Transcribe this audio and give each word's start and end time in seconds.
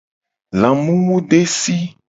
Lamumudesi. 0.61 1.75